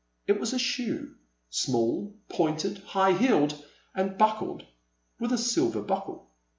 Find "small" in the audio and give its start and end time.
1.51-2.15